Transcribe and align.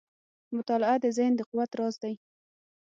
•مطالعه 0.55 0.95
د 1.01 1.05
ذهن 1.17 1.33
د 1.37 1.41
قوت 1.49 1.71
راز 1.79 1.95
دی. 2.03 2.13